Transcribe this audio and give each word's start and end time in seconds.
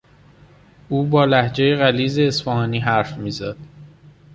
او 0.89 1.05
با 1.07 1.25
لهجهی 1.25 1.75
غلیظ 1.75 2.19
اصفهانی 2.19 2.79
حرف 2.79 3.17
میزد. 3.17 3.57